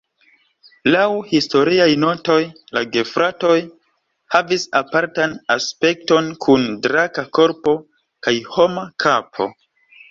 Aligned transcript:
Laŭ 0.93 1.03
historiaj 1.33 1.87
notoj 2.03 2.37
la 2.77 2.83
gefratoj 2.95 3.59
havis 4.37 4.67
apartan 4.83 5.39
aspekton 5.59 6.33
kun 6.49 6.67
draka 6.89 7.31
korpo 7.41 7.81
kaj 8.27 8.37
homa 8.59 8.91
kapo. 9.07 9.51